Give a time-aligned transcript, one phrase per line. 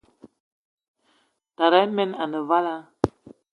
[1.57, 2.75] Tara men ane vala.